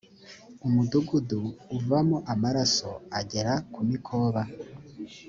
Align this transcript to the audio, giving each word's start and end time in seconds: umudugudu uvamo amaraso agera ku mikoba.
umudugudu 0.65 1.41
uvamo 1.77 2.17
amaraso 2.33 2.89
agera 3.19 3.53
ku 3.73 3.79
mikoba. 3.89 4.41